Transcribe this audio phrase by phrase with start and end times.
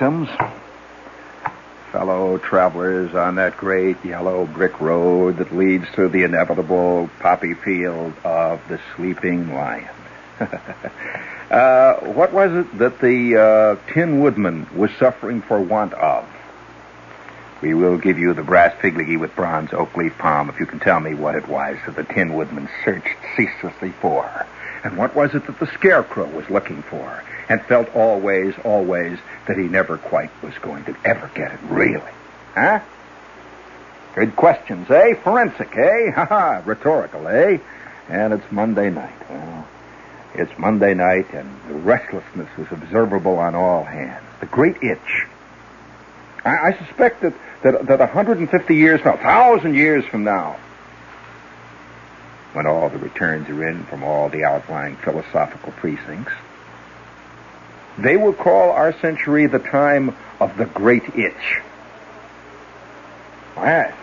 [0.00, 0.30] victims,
[1.92, 8.14] fellow travelers on that great yellow brick road that leads to the inevitable poppy field
[8.24, 9.90] of the sleeping lion.
[11.50, 16.26] uh, what was it that the uh, Tin Woodman was suffering for want of?
[17.60, 20.80] We will give you the brass figlagee with bronze oak leaf palm if you can
[20.80, 24.46] tell me what it was that the Tin Woodman searched ceaselessly for.
[24.82, 29.58] And what was it that the Scarecrow was looking for and felt always, always that
[29.58, 32.12] he never quite was going to ever get it, really?
[32.54, 32.80] Huh?
[34.14, 35.14] Good questions, eh?
[35.14, 36.10] Forensic, eh?
[36.14, 36.62] Ha ha!
[36.64, 37.58] Rhetorical, eh?
[38.08, 39.28] And it's Monday night.
[39.28, 39.68] Well,
[40.34, 44.24] it's Monday night, and the restlessness is observable on all hands.
[44.38, 45.26] The great itch.
[46.44, 50.56] I, I suspect that, that, that 150 years, no, 1,000 years from now,
[52.52, 56.32] when all the returns are in from all the outlying philosophical precincts.
[57.98, 61.60] They will call our century the time of the great itch.
[63.56, 63.94] Yes.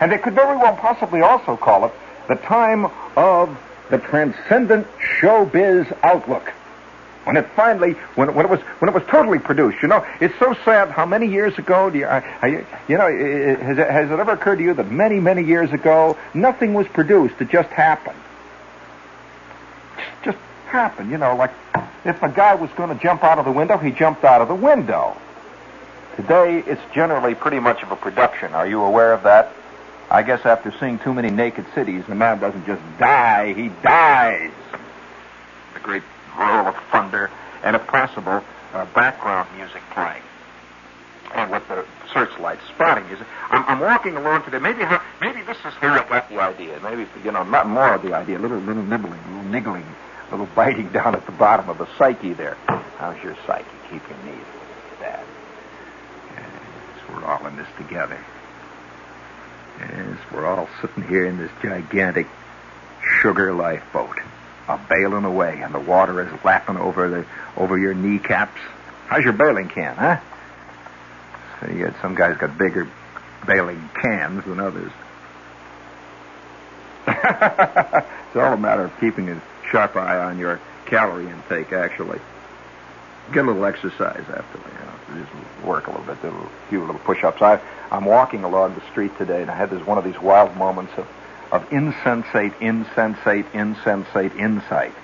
[0.00, 1.92] And they could very well possibly also call it
[2.28, 3.56] the time of
[3.90, 6.52] the transcendent showbiz outlook
[7.24, 9.82] when it finally, when, when it was, when it was totally produced.
[9.82, 13.78] You know, it's so sad how many years ago, do you, I, you know, has
[13.78, 17.34] it, has it ever occurred to you that many, many years ago, nothing was produced,
[17.40, 18.18] it just happened.
[19.96, 21.52] Just, just happened, you know, like
[22.04, 24.48] if a guy was going to jump out of the window, he jumped out of
[24.48, 25.16] the window.
[26.16, 28.54] Today, it's generally pretty much of a production.
[28.54, 29.52] Are you aware of that?
[30.10, 34.52] I guess after seeing too many naked cities, the man doesn't just die, he dies.
[35.72, 36.02] The great
[36.38, 37.30] roll of thunder,
[37.62, 38.44] and if possible,
[38.74, 40.22] uh, background music playing.
[41.34, 43.26] And with the searchlight spotting music.
[43.50, 44.60] I'm, I'm walking along today.
[44.60, 44.84] Maybe
[45.20, 46.78] maybe this is here at the idea.
[46.82, 48.38] Maybe you know, not more of the idea.
[48.38, 51.78] A little little nibbling, a little niggling, a little biting down at the bottom of
[51.78, 52.56] the psyche there.
[52.98, 54.36] How's your psyche keeping me,
[54.98, 55.24] Dad?
[56.34, 58.18] Yes, we're all in this together.
[59.78, 62.26] Yes, we're all sitting here in this gigantic
[63.20, 64.18] sugar lifeboat
[64.66, 68.60] a bailing away, and the water is lapping over the over your kneecaps.
[69.06, 70.20] How's your bailing can, huh?
[71.60, 72.88] So you got some guys got bigger
[73.46, 74.90] bailing cans than others.
[77.06, 79.40] it's all a matter of keeping a
[79.74, 82.20] sharp eye on your calorie intake, actually.
[83.32, 86.78] Get a little exercise after, you know, just work a little bit, do a few
[86.78, 87.42] little push-ups.
[87.90, 90.92] I'm walking along the street today, and I had this one of these wild moments
[90.96, 91.08] of
[91.50, 94.94] of insensate, insensate, insensate insight.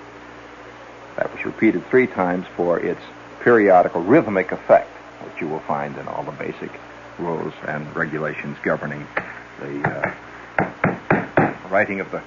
[1.17, 3.01] That was repeated three times for its
[3.41, 4.89] periodical rhythmic effect,
[5.23, 6.71] which you will find in all the basic
[7.19, 9.05] rules and regulations governing
[9.59, 10.15] the
[11.37, 12.21] uh, writing of the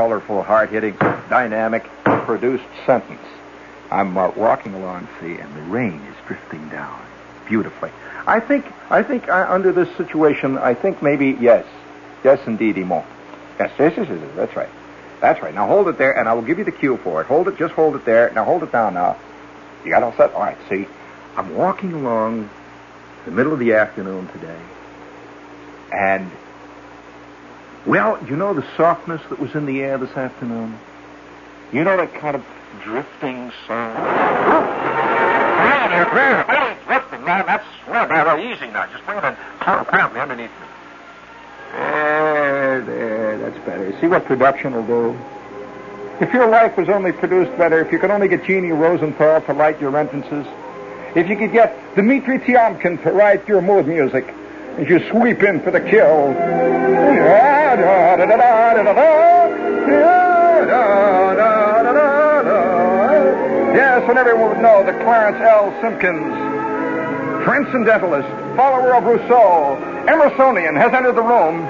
[0.00, 0.94] colorful, hard-hitting,
[1.28, 3.20] dynamic, produced sentence.
[3.90, 7.04] I'm uh, walking along, see, and the rain is drifting down
[7.46, 7.90] beautifully.
[8.26, 11.66] I think, I think uh, under this situation, I think maybe yes,
[12.24, 13.04] yes, indeed, Imo.
[13.58, 14.70] Yes, yes, yes, yes, that's right.
[15.20, 15.52] That's right.
[15.52, 17.26] Now hold it there, and I will give you the cue for it.
[17.26, 18.32] Hold it, just hold it there.
[18.34, 19.18] Now hold it down now.
[19.84, 20.32] You got all set?
[20.32, 20.86] All right, see,
[21.36, 22.48] I'm walking along
[23.26, 24.62] the middle of the afternoon today,
[25.92, 26.30] and,
[27.86, 30.78] well, you know the softness that was in the air this afternoon?
[31.72, 32.44] You know that kind of
[32.82, 33.96] drifting sound?
[36.86, 37.46] drifting, man.
[37.46, 38.86] That's, man, easy now.
[38.92, 39.36] Just bring it in.
[39.60, 40.66] Apparently underneath me.
[41.72, 44.00] There, there, that's better.
[44.00, 45.18] See what production will do?
[46.20, 49.52] If your life was only produced better, if you could only get Jeannie Rosenthal to
[49.54, 50.46] write your entrances,
[51.14, 54.26] if you could get Dmitri Tiomkin to write your mood music,
[54.76, 56.34] as you sweep in for the kill.
[63.74, 65.72] Yes, and everyone would know that Clarence L.
[65.80, 66.24] Simpkins,
[67.44, 69.76] transcendentalist, follower of Rousseau,
[70.06, 71.64] Emersonian, has entered the room.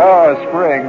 [0.00, 0.84] Oh, spring.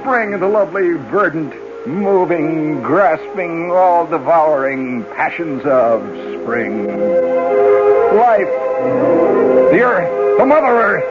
[0.00, 1.52] Spring, the lovely, verdant,
[1.86, 6.02] moving, grasping, all devouring passions of
[6.44, 6.86] spring.
[8.16, 8.52] Life,
[9.72, 11.08] the earth, the Mother Earth.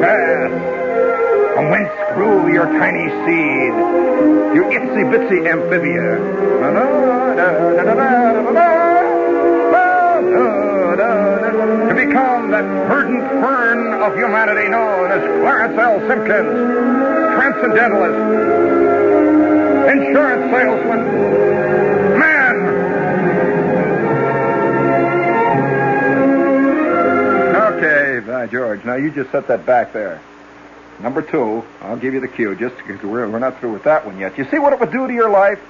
[0.00, 0.50] Yes.
[1.54, 3.74] From whence grew your tiny seed,
[4.54, 6.16] your itsy bitsy amphibia.
[11.88, 15.98] To become that verdant fern of humanity known as Clarence L.
[16.06, 16.54] Simpkins,
[17.34, 18.20] transcendentalist,
[19.90, 21.91] insurance salesman,
[28.42, 28.84] by George.
[28.84, 30.20] Now you just set that back there.
[30.98, 34.04] number two, I'll give you the cue just because we're, we're not through with that
[34.04, 34.36] one yet.
[34.36, 35.60] You see what it would do to your life?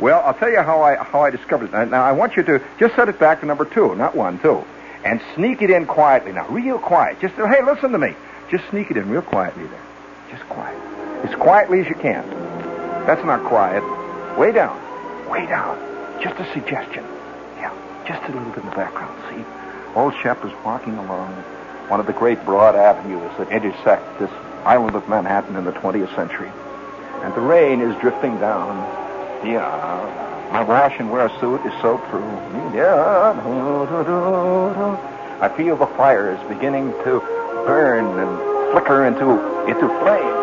[0.00, 1.90] Well, I'll tell you how I how I discovered it.
[1.90, 4.64] Now I want you to just set it back to number two, not one, two,
[5.04, 6.32] and sneak it in quietly.
[6.32, 7.20] Now, real quiet.
[7.20, 8.16] Just hey, listen to me.
[8.50, 9.86] Just sneak it in real quietly there.
[10.30, 10.76] Just quiet,
[11.24, 12.28] as quietly as you can.
[13.06, 13.84] That's not quiet.
[14.36, 14.76] Way down,
[15.30, 15.78] way down.
[16.20, 17.04] Just a suggestion.
[17.56, 17.72] Yeah,
[18.06, 19.14] just a little bit in the background.
[19.30, 19.55] See,
[19.96, 21.32] old Shep is walking along
[21.88, 24.30] one of the great broad avenues that intersect this
[24.64, 26.50] island of Manhattan in the 20th century,
[27.22, 28.76] and the rain is drifting down
[29.44, 30.48] yeah.
[30.52, 32.24] My wash and wear suit is so true.
[32.74, 33.34] Yeah.
[35.40, 37.20] I feel the fires beginning to
[37.66, 39.30] burn and flicker into
[39.66, 40.36] into flame.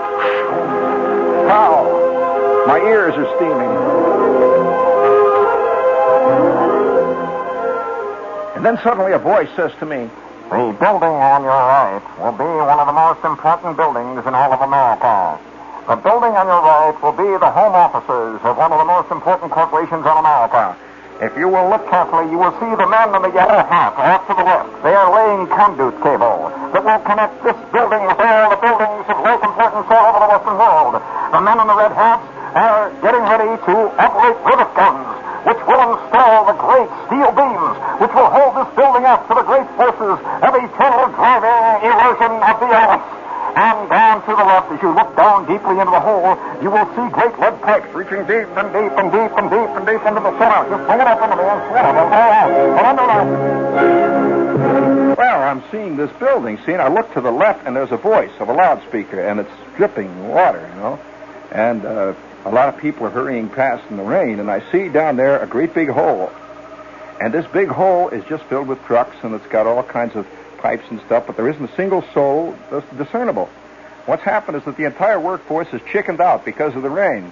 [1.49, 2.65] How?
[2.67, 3.92] My ears are steaming.
[8.65, 10.09] Then suddenly a voice says to me,
[10.49, 14.51] The building on your right will be one of the most important buildings in all
[14.53, 15.39] of America.
[15.87, 19.11] The building on your right will be the home offices of one of the most
[19.11, 20.75] important corporations in America.
[21.21, 24.25] If you will look carefully, you will see the men in the yellow hat off
[24.27, 24.71] to the left.
[24.81, 29.15] They are laying conduit cable that will connect this building with all the buildings of
[29.21, 30.93] great importance all over the Western world.
[31.03, 32.25] The men in the red hats
[32.55, 35.05] are getting ready to operate rivet guns,
[35.45, 38.55] which will install the great steel beams, which will hold
[39.27, 43.03] to the great forces of eternal driving erosion of the earth.
[43.53, 46.33] And down to the left, as you look down deeply into the hole,
[46.63, 49.85] you will see great lead pipes reaching deep and deep and deep and deep and
[49.85, 50.65] deep into the center.
[50.73, 53.25] Just bring it up into the end, swing it, and under that.
[55.17, 56.57] Well, I'm seeing this building.
[56.65, 59.39] See, and I look to the left, and there's a voice of a loudspeaker, and
[59.39, 60.99] it's dripping water, you know.
[61.51, 62.15] And uh,
[62.45, 65.37] a lot of people are hurrying past in the rain, and I see down there
[65.37, 66.31] a great big hole.
[67.23, 70.27] And this big hole is just filled with trucks, and it's got all kinds of
[70.57, 72.53] pipes and stuff, but there isn't a single soul
[72.97, 73.45] discernible.
[74.07, 77.31] What's happened is that the entire workforce is chickened out because of the rain.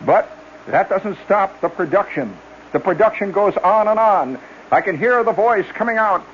[0.00, 0.34] But
[0.68, 2.34] that doesn't stop the production.
[2.72, 4.38] The production goes on and on.
[4.70, 6.24] I can hear the voice coming out.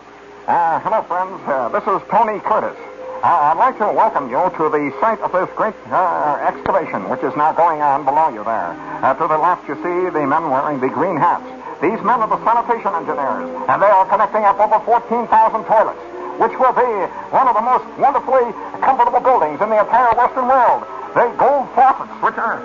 [0.47, 1.43] Uh, hello, friends.
[1.47, 2.79] Uh, this is Tony Curtis.
[3.25, 7.25] Uh, I'd like to welcome you to the site of this great uh, excavation, which
[7.25, 8.71] is now going on below you there.
[9.03, 11.64] Uh, to the left, you see the men wearing the green hats.
[11.85, 15.29] These men are the sanitation engineers, and they are connecting up over 14,000
[15.69, 16.01] toilets
[16.41, 16.91] which will be
[17.31, 18.51] one of the most wonderfully
[18.81, 20.83] comfortable buildings in the entire Western world.
[21.13, 22.59] The gold faucets, which are.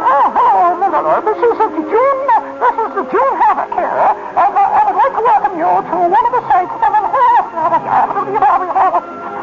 [0.00, 1.20] Oh, hello, Miller.
[1.28, 2.20] This is the June.
[2.58, 4.00] This is the June Havoc here,
[4.32, 6.98] and uh, I would like to welcome you to one of the sites of the.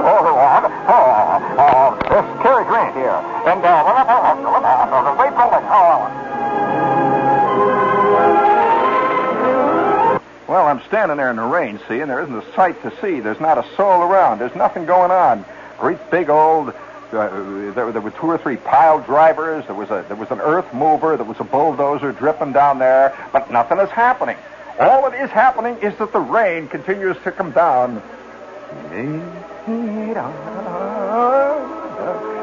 [0.06, 0.66] Oh, oh,
[1.62, 5.64] oh, this is Cary Grant here, and uh, the great building.
[5.70, 6.35] Oh.
[10.56, 13.20] Well, I'm standing there in the rain, see, and there isn't a sight to see.
[13.20, 14.40] There's not a soul around.
[14.40, 15.44] There's nothing going on.
[15.78, 16.70] Great big old.
[16.70, 19.66] Uh, there, there were two or three pile drivers.
[19.66, 21.18] There was a there was an earth mover.
[21.18, 24.38] There was a bulldozer dripping down there, but nothing is happening.
[24.80, 28.02] All that is happening is that the rain continues to come down.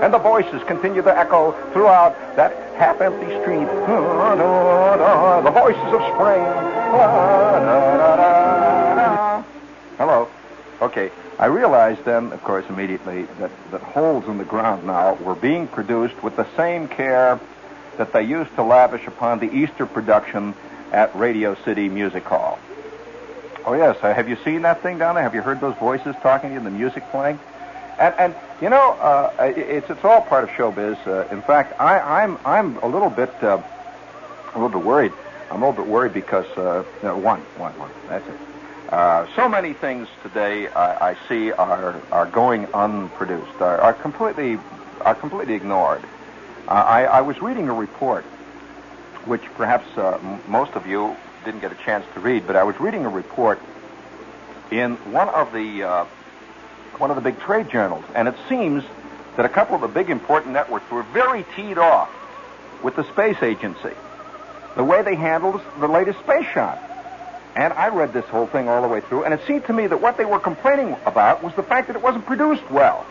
[0.02, 3.66] And the voices continue to echo throughout that half empty street.
[5.44, 6.42] The voices of spring.
[9.98, 10.28] Hello.
[10.80, 11.12] Okay.
[11.38, 15.68] I realized then, of course, immediately that, that holes in the ground now were being
[15.68, 17.38] produced with the same care
[17.96, 20.54] that they used to lavish upon the Easter production
[20.90, 22.58] at Radio City Music Hall.
[23.64, 23.96] Oh, yes.
[24.02, 25.22] Uh, have you seen that thing down there?
[25.22, 27.38] Have you heard those voices talking to you and the music playing?
[27.98, 31.06] And, and you know, uh, it's, it's all part of showbiz.
[31.06, 33.62] Uh, in fact, I, I'm, I'm a little bit, uh,
[34.54, 35.14] a little bit worried
[35.50, 37.92] I'm a little bit worried because uh, no, one, one, one.
[38.08, 38.38] That's it.
[38.88, 44.58] Uh, so many things today I, I see are are going unproduced, are, are completely
[45.02, 46.06] are completely ignored.
[46.68, 48.26] Uh, I, I was reading a report,
[49.24, 52.64] which perhaps uh, m- most of you didn't get a chance to read, but I
[52.64, 53.62] was reading a report
[54.70, 56.04] in one of the uh,
[56.98, 58.84] one of the big trade journals, and it seems
[59.36, 62.10] that a couple of the big important networks were very teed off
[62.82, 63.94] with the space agency
[64.76, 66.80] the way they handled the latest space shot.
[67.54, 69.86] And I read this whole thing all the way through, and it seemed to me
[69.86, 73.04] that what they were complaining about was the fact that it wasn't produced well.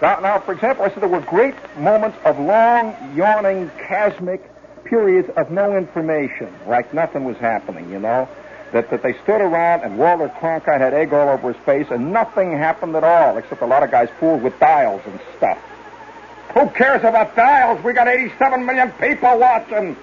[0.00, 4.48] Now, now, for example, I said there were great moments of long, yawning, chasmic
[4.84, 8.28] periods of no information, like nothing was happening, you know?
[8.72, 12.12] That, that they stood around and Walter Cronkite had egg all over his face and
[12.12, 15.58] nothing happened at all, except a lot of guys fooled with dials and stuff.
[16.54, 17.82] Who cares about dials?
[17.82, 19.96] We got 87 million people watching.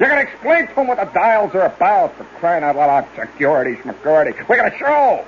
[0.00, 3.06] You're going to explain to them what the dials are about for crying out loud.
[3.14, 4.38] Security, security.
[4.48, 5.24] We got a show.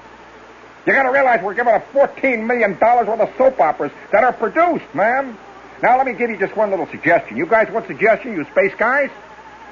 [0.87, 4.95] You gotta realize we're giving a $14 million worth of soap operas that are produced,
[4.95, 5.37] man.
[5.83, 7.37] Now, let me give you just one little suggestion.
[7.37, 9.11] You guys want suggestion, you space guys?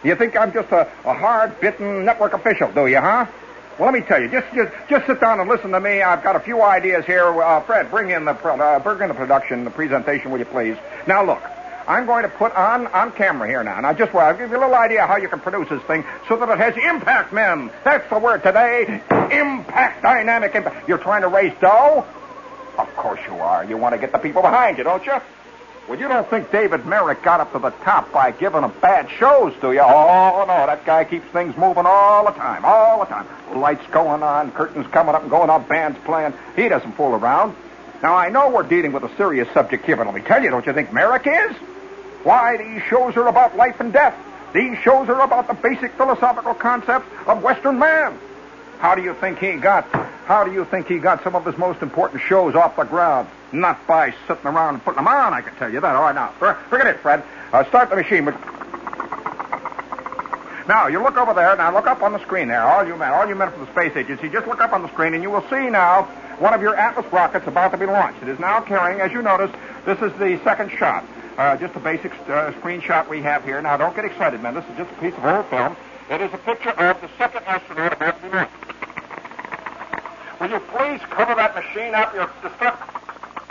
[0.05, 3.26] You think I'm just a, a hard-bitten network official, do you, huh?
[3.78, 4.28] Well, let me tell you.
[4.28, 6.02] Just, just, just sit down and listen to me.
[6.02, 7.26] I've got a few ideas here.
[7.40, 10.76] Uh, Fred, bring in the, uh, bring in the production, the presentation, will you please?
[11.07, 11.43] Now, look.
[11.88, 13.81] I'm going to put on on camera here now.
[13.81, 16.05] Now, just well, I'll give you a little idea how you can produce this thing
[16.28, 17.71] so that it has impact, men.
[17.83, 19.00] That's the word today.
[19.11, 20.87] Impact, dynamic impact.
[20.87, 22.05] You're trying to raise dough?
[22.76, 23.64] Of course you are.
[23.64, 25.17] You want to get the people behind you, don't you?
[25.88, 29.09] Well, you don't think David Merrick got up to the top by giving them bad
[29.11, 29.80] shows, do you?
[29.80, 30.66] Oh, no.
[30.66, 33.26] That guy keeps things moving all the time, all the time.
[33.59, 36.35] Lights going on, curtains coming up and going up, bands playing.
[36.57, 37.57] He doesn't fool around.
[38.02, 40.50] Now, I know we're dealing with a serious subject here, but let me tell you,
[40.50, 41.57] don't you think Merrick is?
[42.23, 44.14] Why, these shows are about life and death.
[44.52, 48.18] These shows are about the basic philosophical concepts of Western man.
[48.78, 49.88] How do you think he got?
[50.26, 53.28] How do you think he got some of his most important shows off the ground?
[53.52, 55.97] Not by sitting around and putting them on, I can tell you that.
[55.97, 56.33] All right, now,
[56.69, 57.25] forget it, Fred.
[57.52, 58.26] Uh, start the machine.
[60.69, 61.57] Now, you look over there.
[61.57, 62.62] Now, look up on the screen there.
[62.62, 64.88] All you men, all you men from the space agency, just look up on the
[64.88, 66.02] screen, and you will see now
[66.38, 68.23] one of your Atlas rockets about to be launched.
[68.23, 69.50] It is now carrying, as you notice,
[69.87, 71.05] this is the second shot.
[71.38, 73.62] Uh, just a basic uh, screenshot we have here.
[73.62, 74.55] Now, don't get excited, men.
[74.55, 75.75] This is just a piece of old film.
[76.11, 78.52] It is a picture of the second astronaut about to be launched.
[80.40, 82.14] Will you please cover that machine up?
[82.14, 82.50] Your the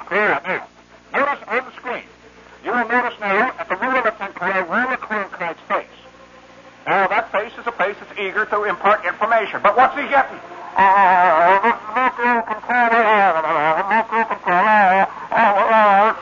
[0.08, 0.44] stuff.
[0.44, 0.68] There, now.
[1.14, 2.04] Notice on the screen.
[2.64, 5.86] You will notice now at the root of the temporal Walter Cronkite's face.
[6.86, 9.62] Now, that face is a face that's eager to impart information.
[9.62, 10.40] But what's he getting?
[10.78, 13.34] Uh, nuclear controller,
[13.90, 16.14] nuclear controller, uh,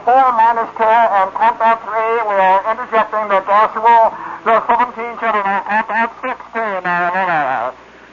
[0.00, 2.16] four minus two and countdown three.
[2.24, 4.16] We are interjecting the decimal,
[4.48, 6.82] the 17 children, countdown 16.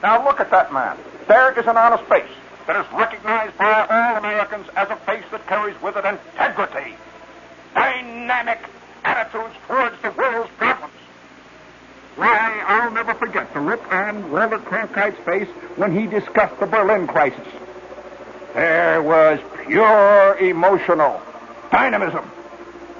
[0.02, 0.98] Now, look at that man.
[1.26, 2.28] There is an honest face
[2.66, 6.94] that is recognized by all Americans as a face that carries with it integrity,
[7.74, 8.60] dynamic
[9.04, 10.94] attitudes towards the world's problems.
[12.16, 12.90] Why, I'll
[13.54, 17.46] the look on Walter Cronkite's face when he discussed the Berlin crisis.
[18.54, 21.20] There was pure emotional
[21.70, 22.24] dynamism.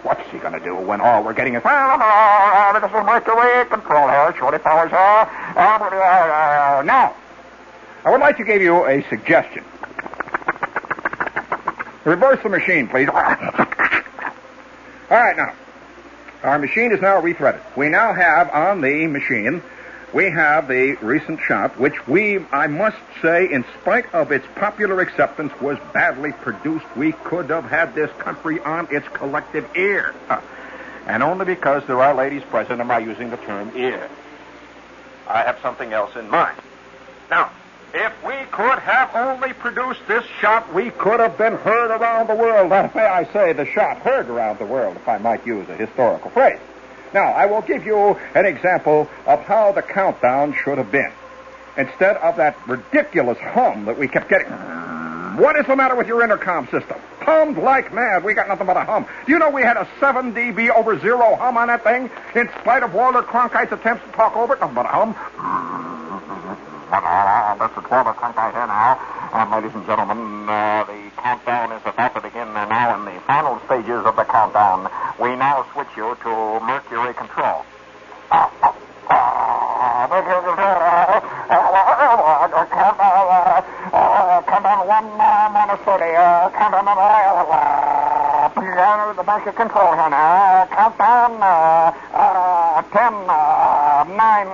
[0.02, 4.08] What's he going to do when all we're getting is, well, this is Mercury control
[4.08, 4.98] here, shorty powers here.
[4.98, 7.14] Uh, now,
[8.04, 9.64] I would like to give you a suggestion.
[12.04, 13.08] Reverse the machine, please.
[13.08, 13.14] All
[15.10, 15.54] right, now.
[16.42, 17.60] Our machine is now rethreaded.
[17.76, 19.62] We now have on the machine,
[20.12, 25.00] we have the recent shot, which we, I must say, in spite of its popular
[25.00, 26.84] acceptance, was badly produced.
[26.96, 30.14] We could have had this country on its collective ear.
[31.06, 34.08] And only because there are ladies present am I using the term ear.
[35.28, 36.58] I have something else in mind.
[37.30, 37.50] Now,
[37.94, 42.34] if we could have only produced this shot, we could have been heard around the
[42.34, 42.70] world.
[42.70, 46.30] May I say, the shot heard around the world, if I might use a historical
[46.30, 46.60] phrase.
[47.14, 51.12] Now, I will give you an example of how the countdown should have been.
[51.76, 54.52] Instead of that ridiculous hum that we kept getting.
[55.36, 56.98] What is the matter with your intercom system?
[57.20, 58.24] Hummed like mad.
[58.24, 59.06] We got nothing but a hum.
[59.24, 62.10] Do you know we had a 7 dB over zero hum on that thing?
[62.34, 66.68] In spite of Walter Cronkite's attempts to talk over it, nothing but a hum.
[66.92, 69.00] This is Walter Cronkite here now.
[69.32, 73.18] And ladies and gentlemen, uh, the countdown is about to begin uh, now in the
[73.24, 74.92] final stages of the countdown.
[75.18, 77.64] We now switch you to Mercury control.
[80.12, 80.76] Mercury control.
[84.52, 86.12] Countdown one uh, minus 30.
[86.60, 86.84] Countdown
[89.16, 90.68] the Mercury control here now.
[90.68, 91.40] Countdown
[92.92, 94.48] 10, 9,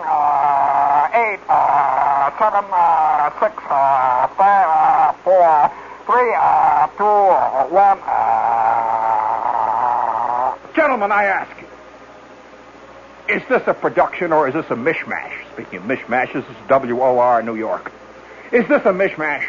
[1.18, 1.98] 8,
[2.38, 2.64] seven,
[3.68, 5.70] uh, five, uh, four,
[6.06, 7.28] three, uh, two,
[7.74, 7.98] one.
[8.04, 8.98] Uh...
[10.74, 11.66] Gentlemen, I ask you,
[13.36, 15.32] is this a production or is this a mishmash?
[15.52, 17.92] Speaking of mishmash, this is WOR New York.
[18.52, 19.44] Is this a mishmash?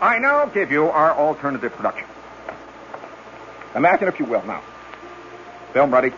[0.00, 2.06] I now give you our alternative production.
[3.76, 4.62] Imagine, if you will, now.
[5.72, 6.12] Film ready.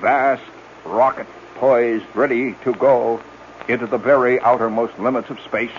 [0.00, 0.42] Vast
[0.84, 3.20] rocket poised, ready to go
[3.68, 5.70] into the very outermost limits of space.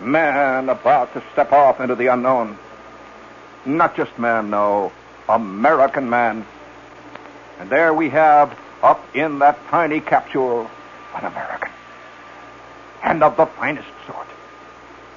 [0.00, 2.58] Man about to step off into the unknown.
[3.64, 4.92] Not just man, no,
[5.28, 6.44] American man.
[7.60, 10.68] And there we have, up in that tiny capsule,
[11.14, 11.70] an American.
[13.02, 14.26] And of the finest sort.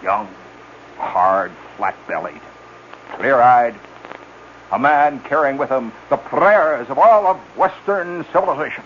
[0.03, 0.27] Young,
[0.97, 2.41] hard, flat-bellied,
[3.13, 3.75] clear-eyed.
[4.71, 8.83] A man carrying with him the prayers of all of Western civilization.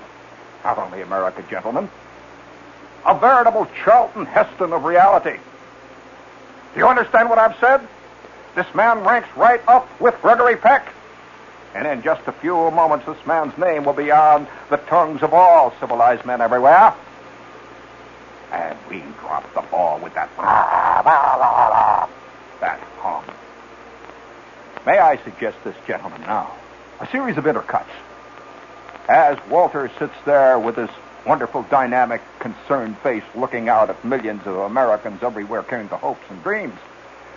[0.63, 1.89] Not only America, gentlemen,
[3.05, 5.37] a veritable Charlton Heston of reality.
[6.73, 7.81] Do you understand what I've said?
[8.55, 10.87] This man ranks right up with Gregory Peck.
[11.73, 15.33] And in just a few moments, this man's name will be on the tongues of
[15.33, 16.93] all civilized men everywhere.
[18.51, 20.29] And we dropped the ball with that.
[22.59, 23.23] That hum.
[24.85, 26.51] May I suggest this, gentlemen, now?
[26.99, 27.85] A series of intercuts.
[29.07, 30.89] As Walter sits there with his
[31.25, 36.41] wonderful, dynamic, concerned face looking out at millions of Americans everywhere carrying the hopes and
[36.43, 36.77] dreams,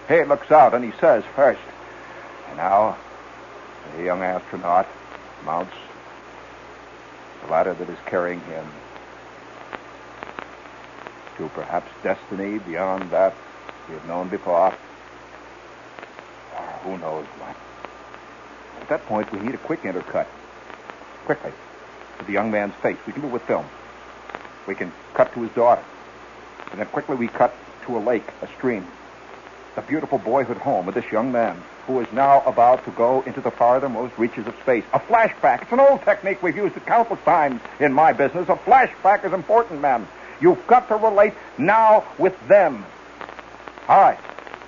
[0.08, 1.60] he looks out and he says first,
[2.48, 2.96] and now
[3.96, 4.86] the young astronaut
[5.44, 5.74] mounts
[7.44, 8.66] the ladder that is carrying him
[11.36, 13.34] to perhaps destiny beyond that
[13.86, 14.72] he had known before.
[16.54, 17.56] Or who knows what.
[18.82, 20.26] At that point, we need a quick intercut.
[21.24, 21.52] Quickly.
[22.18, 22.96] To the young man's face.
[23.06, 23.66] We can do it with film.
[24.66, 25.82] We can cut to his daughter.
[26.70, 27.54] And then quickly we cut
[27.86, 28.86] to a lake, a stream.
[29.74, 33.40] The beautiful boyhood home of this young man who is now about to go into
[33.40, 34.84] the farthermost reaches of space.
[34.92, 35.62] A flashback.
[35.62, 38.48] It's an old technique we've used it countless times in my business.
[38.48, 40.06] A flashback is important, man.
[40.40, 42.84] You've got to relate now with them.
[43.88, 44.18] All right.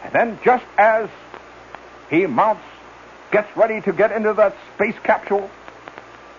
[0.04, 1.08] And then just as
[2.10, 2.62] he mounts,
[3.30, 5.50] gets ready to get into that space capsule,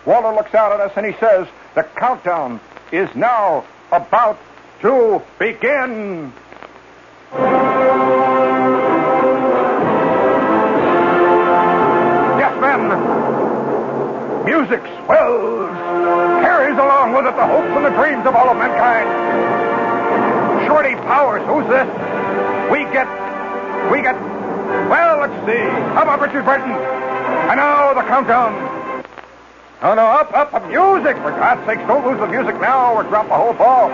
[0.07, 2.61] Walter looks out at us and he says, the countdown
[2.93, 4.39] is now about
[4.79, 6.31] to begin.
[12.39, 12.87] Yes, men.
[14.45, 15.75] Music swells,
[16.39, 19.09] carries along with it the hopes and the dreams of all of mankind.
[20.67, 21.85] Shorty Powers, who's this?
[22.71, 23.07] We get,
[23.91, 24.15] we get,
[24.87, 25.59] well, let's see.
[25.95, 26.71] How about Richard Burton?
[26.71, 28.66] And now the countdown.
[29.79, 30.67] No, no, up, up, up.
[30.69, 31.15] Music!
[31.17, 33.89] For God's sakes, don't lose the music now or drop the whole ball.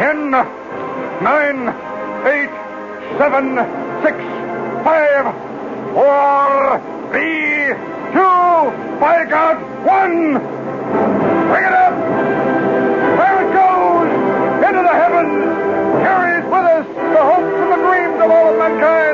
[0.00, 1.68] Ten, nine,
[2.24, 2.48] eight,
[3.20, 3.60] seven,
[4.00, 4.16] six,
[4.80, 5.28] five,
[5.92, 6.80] four,
[7.12, 7.76] three,
[8.16, 10.40] two, by God, one!
[11.52, 11.92] Bring it up!
[13.20, 14.08] There it goes!
[14.64, 15.44] Into the heavens!
[16.00, 19.11] Carries with us the hopes and the dreams of all of mankind!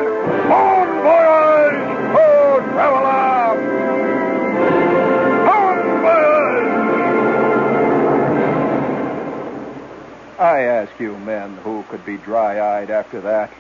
[10.99, 13.53] You, men, who could be dry eyed after that?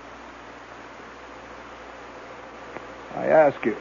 [3.14, 3.76] I ask you,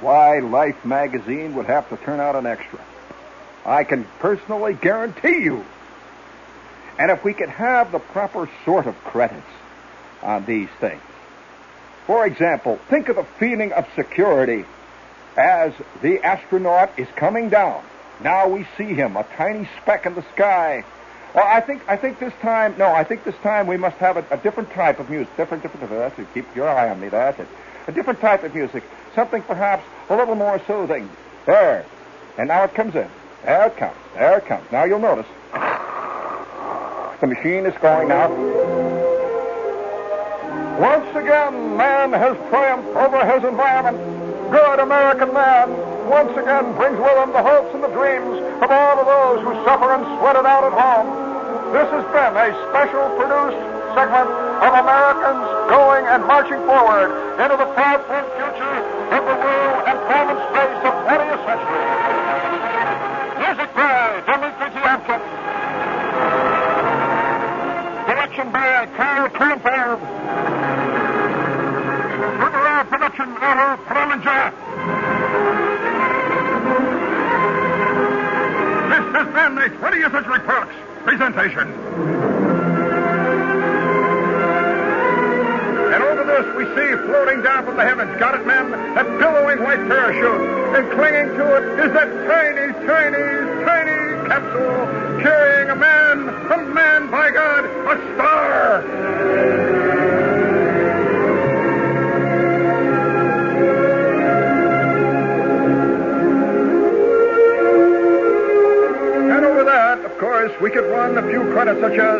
[0.00, 2.78] why Life magazine would have to turn out an extra?
[3.66, 5.64] I can personally guarantee you.
[6.98, 9.46] And if we could have the proper sort of credits
[10.22, 11.02] on these things.
[12.06, 14.64] For example, think of the feeling of security
[15.36, 15.72] as
[16.02, 17.84] the astronaut is coming down.
[18.20, 20.84] Now we see him, a tiny speck in the sky
[21.34, 24.16] well, I think I think this time no, I think this time we must have
[24.16, 25.34] a, a different type of music.
[25.36, 25.88] Different, different.
[25.90, 26.26] That's it.
[26.34, 27.08] Keep your eye on me.
[27.08, 27.48] That's it.
[27.86, 28.82] A different type of music.
[29.14, 31.08] Something perhaps a little more soothing.
[31.46, 31.84] There.
[32.36, 33.08] And now it comes in.
[33.44, 33.96] There it comes.
[34.14, 34.70] There it comes.
[34.70, 35.26] Now you'll notice.
[37.20, 38.28] The machine is going now.
[40.78, 44.52] Once again, man has triumphed over his environment.
[44.52, 48.96] Good American man once again brings with him the hopes and the dreams of all
[48.96, 51.08] of those who suffer and sweat it out at home.
[51.76, 53.60] This has been a special produced
[53.92, 54.28] segment
[54.64, 58.76] of Americans going and marching forward into the far-flung future
[59.12, 60.28] of the world and time
[87.78, 88.72] the heavens, got it, men?
[88.72, 90.74] That billowing white parachute.
[90.74, 93.28] And clinging to it is that tiny, tiny,
[93.64, 98.82] tiny capsule carrying a man, a man, by God, a star.
[109.30, 112.17] And over that, of course, we could run a few credits such as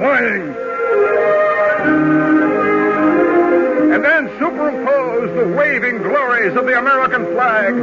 [0.00, 0.54] Flying.
[3.92, 7.74] And then superimpose the waving glories of the American flag.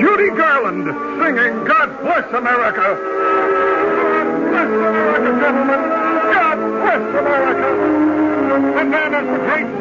[0.00, 0.86] Judy Garland
[1.20, 2.96] singing God Bless America.
[4.12, 5.80] God bless America, gentlemen.
[6.32, 7.68] God bless America.
[8.80, 9.71] And then as the great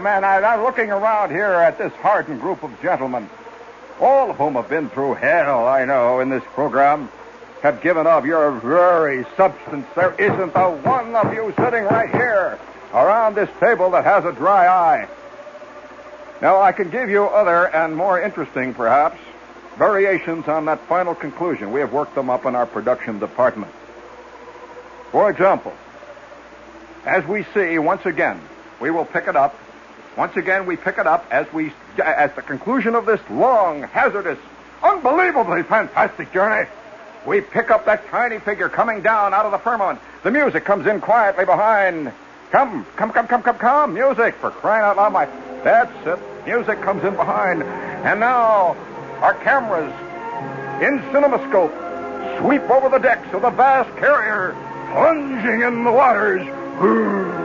[0.00, 0.24] man?
[0.24, 3.28] I, I'm looking around here at this hardened group of gentlemen,
[4.00, 7.08] all of whom have been through hell, I know, in this program,
[7.62, 9.86] have given of your very substance.
[9.94, 12.58] There isn't a one of you sitting right here
[12.92, 15.08] around this table that has a dry eye.
[16.42, 19.18] Now, I can give you other and more interesting, perhaps,
[19.78, 21.72] variations on that final conclusion.
[21.72, 23.72] We have worked them up in our production department.
[25.10, 25.72] For example,
[27.04, 28.40] as we see once again,
[28.80, 29.58] we will pick it up.
[30.16, 31.72] Once again, we pick it up as we,
[32.02, 34.38] as the conclusion of this long, hazardous,
[34.82, 36.68] unbelievably fantastic journey.
[37.26, 39.98] We pick up that tiny figure coming down out of the firmament.
[40.22, 42.12] The music comes in quietly behind.
[42.50, 43.94] Come, come, come, come, come, come.
[43.94, 45.26] Music for crying out loud, my.
[45.64, 46.46] That's it.
[46.46, 47.62] Music comes in behind.
[47.62, 48.76] And now,
[49.20, 49.92] our cameras
[50.82, 54.54] in cinemascope sweep over the decks of the vast carrier,
[54.92, 57.43] plunging in the waters.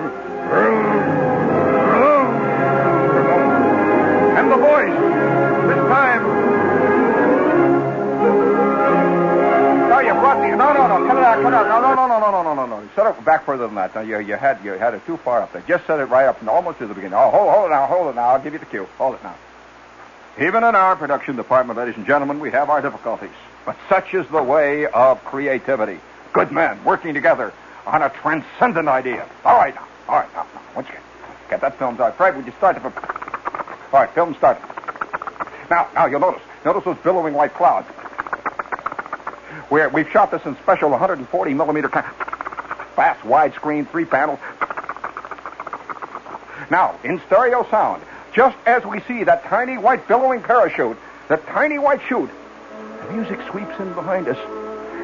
[13.69, 13.95] Than that.
[13.95, 15.63] No, you, you had you had it too far up there.
[15.67, 17.13] Just set it right up and almost to the beginning.
[17.13, 17.85] Oh, hold, hold it now.
[17.85, 18.29] Hold it now.
[18.29, 18.87] I'll give you the cue.
[18.97, 19.35] Hold it now.
[20.39, 23.29] Even in our production department, ladies and gentlemen, we have our difficulties.
[23.65, 25.99] But such is the way of creativity.
[26.33, 27.53] Good men working together
[27.85, 29.27] on a transcendent idea.
[29.43, 29.87] All right now.
[30.07, 30.45] All right now.
[30.53, 30.61] now.
[30.75, 31.01] Once again.
[31.49, 32.15] Get that film started.
[32.15, 32.93] Fred, would you start the film?
[33.91, 34.61] All right, film started.
[35.69, 36.41] Now, now, you'll notice.
[36.63, 37.87] Notice those billowing white clouds.
[39.69, 41.89] We're, we've shot this in special 140 millimeter
[42.99, 44.37] fast widescreen three panel.
[46.69, 50.97] Now, in stereo sound, just as we see that tiny white billowing parachute,
[51.29, 52.29] that tiny white chute,
[53.05, 54.37] the music sweeps in behind us.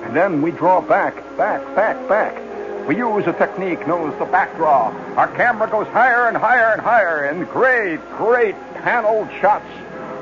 [0.04, 2.86] And then we draw back, back, back, back.
[2.86, 4.94] We use a technique known as the backdraw.
[5.16, 9.72] Our camera goes higher and higher and higher in great, great paneled shots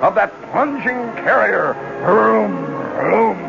[0.03, 1.73] of that plunging carrier.
[2.05, 2.55] Vroom,
[2.93, 3.39] vroom.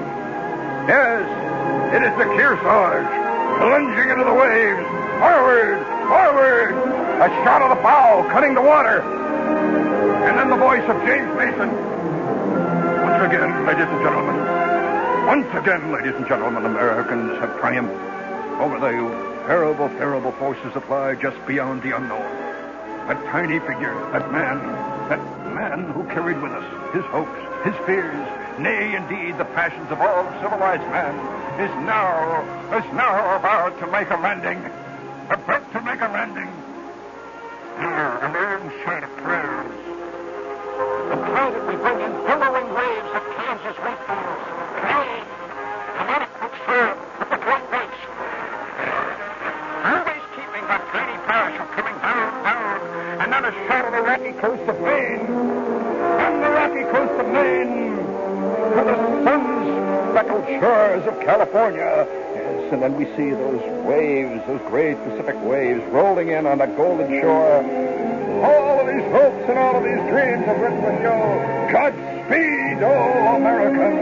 [0.89, 3.24] Yes, it is the Kearsarge
[3.59, 4.85] plunging into the waves.
[5.21, 6.73] Forward, forward.
[7.23, 9.01] A shot of the bow cutting the water.
[9.01, 11.71] And then the voice of James Mason.
[13.03, 14.37] Once again, ladies and gentlemen.
[15.27, 17.95] Once again, ladies and gentlemen, Americans have triumphed
[18.61, 18.93] over the
[19.47, 22.23] terrible, terrible forces that lie just beyond the unknown.
[23.09, 24.59] That tiny figure, that man,
[25.09, 25.21] that
[25.55, 30.25] man who carried with us his hopes, his fears, nay, indeed, the passions of all
[30.43, 31.15] civilized man,
[31.59, 32.45] is now,
[32.77, 34.61] is now about to make a landing.
[35.31, 36.53] About to make a landing.
[37.81, 39.73] Here, alongside of prayers.
[41.09, 44.24] The tide we bring in billowing waves of Kansas wheat fields.
[61.55, 62.05] California.
[62.35, 66.77] Yes, and then we see those waves, those great Pacific waves, rolling in on that
[66.77, 67.63] golden shore.
[68.43, 71.15] All of these hopes and all of these dreams of with you.
[71.71, 73.95] Godspeed, oh American.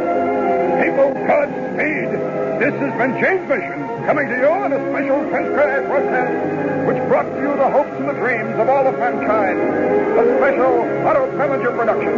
[0.80, 2.08] People, Godspeed.
[2.56, 7.28] This has been James Mason, coming to you in a special transcribed broadcast, which brought
[7.28, 9.60] to you the hopes and the dreams of all of mankind.
[9.60, 12.16] A special Otto Preminger production.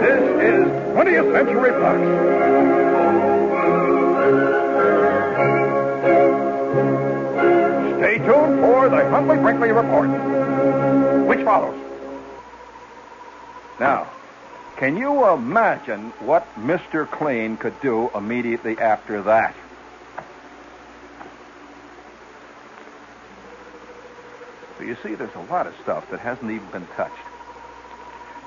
[0.00, 0.64] This is
[0.96, 2.81] 20th Century Fox.
[9.22, 10.08] Huntley Brinkley Report,
[11.28, 11.78] which follows.
[13.78, 14.10] Now,
[14.76, 17.08] can you imagine what Mr.
[17.08, 19.54] Clean could do immediately after that?
[24.80, 27.14] You see, there's a lot of stuff that hasn't even been touched.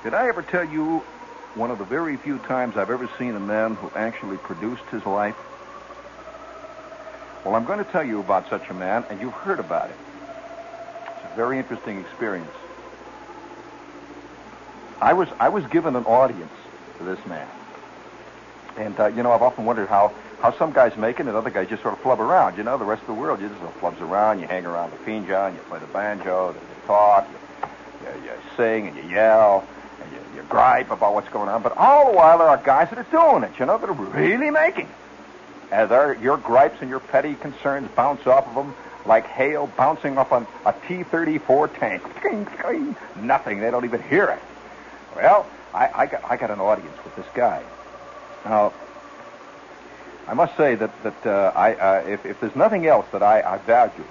[0.02, 0.98] Did I ever tell you
[1.54, 5.06] one of the very few times I've ever seen a man who actually produced his
[5.06, 5.36] life?
[7.46, 9.96] Well, I'm going to tell you about such a man, and you've heard about it.
[11.34, 12.50] Very interesting experience.
[15.00, 16.52] I was I was given an audience
[16.98, 17.48] to this man.
[18.76, 21.48] And, uh, you know, I've often wondered how, how some guys make it and other
[21.48, 22.58] guys just sort of flub around.
[22.58, 24.40] You know, the rest of the world, you just sort of flubs around.
[24.40, 28.88] You hang around the finjan, you play the banjo, you talk, you, you, you sing
[28.88, 29.66] and you yell,
[30.02, 31.62] and you, you gripe about what's going on.
[31.62, 33.92] But all the while, there are guys that are doing it, you know, that are
[33.92, 35.72] really making it.
[35.72, 38.74] As our, your gripes and your petty concerns bounce off of them
[39.06, 42.02] like hail bouncing off on a T-34 tank.
[43.16, 43.60] Nothing.
[43.60, 44.42] They don't even hear it.
[45.14, 47.62] Well, I, I, got, I got an audience with this guy.
[48.44, 48.72] Now,
[50.26, 53.40] I must say that, that uh, I, uh, if, if there's nothing else that I,
[53.42, 54.04] I value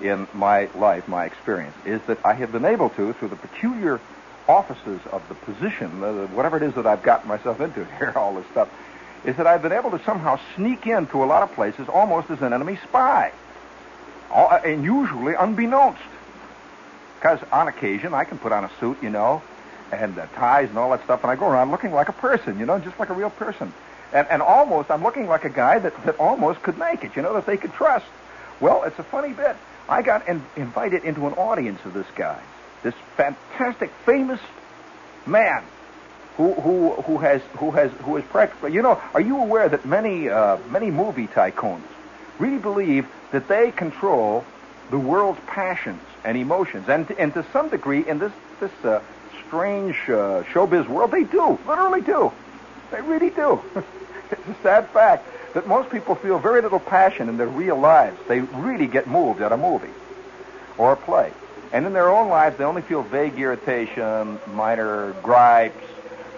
[0.00, 4.00] in my life, my experience, is that I have been able to, through the peculiar
[4.48, 8.34] offices of the position, uh, whatever it is that I've gotten myself into here, all
[8.34, 8.68] this stuff,
[9.24, 12.40] is that I've been able to somehow sneak into a lot of places almost as
[12.40, 13.32] an enemy spy.
[14.30, 16.00] All, and usually unbeknownst.
[17.16, 19.42] Because on occasion I can put on a suit, you know,
[19.92, 22.58] and uh, ties and all that stuff, and I go around looking like a person,
[22.58, 23.72] you know, just like a real person.
[24.12, 27.22] And, and almost, I'm looking like a guy that, that almost could make it, you
[27.22, 28.06] know, that they could trust.
[28.60, 29.56] Well, it's a funny bit.
[29.88, 32.40] I got in, invited into an audience of this guy,
[32.82, 34.40] this fantastic, famous
[35.26, 35.64] man
[36.36, 39.84] who, who, who has, who has, who is practically, you know, are you aware that
[39.84, 41.82] many, uh, many movie tycoons
[42.40, 44.44] really believe that they control
[44.90, 46.88] the world's passions and emotions.
[46.88, 49.00] And, and to some degree, in this, this uh,
[49.46, 51.58] strange uh, showbiz world, they do.
[51.66, 52.32] Literally do.
[52.90, 53.60] They really do.
[54.30, 58.18] it's a sad fact that most people feel very little passion in their real lives.
[58.28, 59.92] They really get moved at a movie
[60.78, 61.32] or a play.
[61.72, 65.84] And in their own lives, they only feel vague irritation, minor gripes,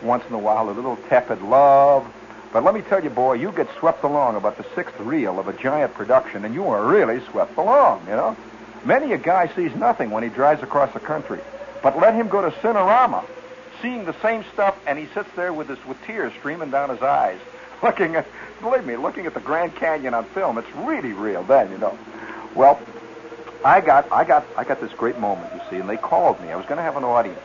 [0.03, 2.07] once in a while a little tepid love,
[2.53, 5.49] but let me tell you, boy, you get swept along about the sixth reel of
[5.49, 8.37] a giant production, and you are really swept along, you know?
[8.85, 11.41] Many a guy sees nothing when he drives across the country.
[11.83, 13.25] But let him go to Cinerama,
[13.81, 17.01] seeing the same stuff, and he sits there with, his, with tears streaming down his
[17.01, 17.39] eyes,
[17.83, 18.27] looking at,
[18.61, 20.59] believe me, looking at the Grand Canyon on film.
[20.59, 21.99] It's really real then, you know.
[22.55, 22.79] Well,
[23.65, 26.51] I got, I got, I got this great moment, you see, and they called me.
[26.51, 27.41] I was going to have an audience.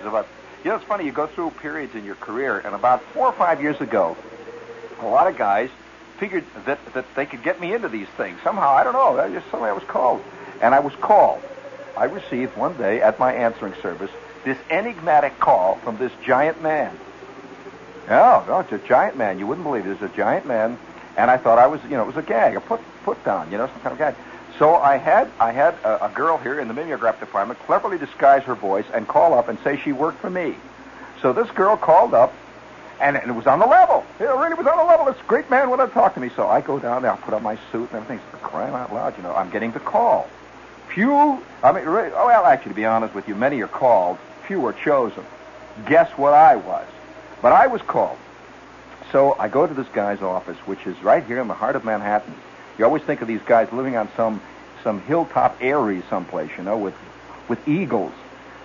[0.00, 0.28] It was about,
[0.64, 1.06] you know, it's funny.
[1.06, 4.16] You go through periods in your career, and about four or five years ago,
[5.04, 5.70] a lot of guys
[6.18, 8.38] figured that, that they could get me into these things.
[8.42, 10.22] Somehow, I don't know, I just suddenly I was called.
[10.60, 11.42] And I was called.
[11.96, 14.10] I received one day at my answering service
[14.44, 16.96] this enigmatic call from this giant man.
[18.08, 19.38] No, no, it's a giant man.
[19.38, 19.92] You wouldn't believe it.
[19.92, 20.78] It's a giant man.
[21.16, 23.50] And I thought I was, you know, it was a gag, a put put down,
[23.50, 24.14] you know, some kind of gag.
[24.58, 28.42] So I had I had a, a girl here in the mimeograph department cleverly disguise
[28.44, 30.56] her voice and call up and say she worked for me.
[31.22, 32.34] So this girl called up
[33.00, 34.04] and, it was on the level.
[34.20, 35.06] It really was on the level.
[35.06, 36.30] This great man would have talked to me.
[36.34, 38.20] So I go down there, I put on my suit and everything.
[38.32, 40.28] So crying out loud, you know, I'm getting the call.
[40.94, 44.18] Few, I mean, really, oh, well, actually, to be honest with you, many are called,
[44.46, 45.24] few are chosen.
[45.86, 46.86] Guess what I was?
[47.42, 48.18] But I was called.
[49.10, 51.84] So I go to this guy's office, which is right here in the heart of
[51.84, 52.34] Manhattan.
[52.78, 54.40] You always think of these guys living on some
[54.82, 56.94] some hilltop eyrie someplace, you know, with
[57.48, 58.12] with eagles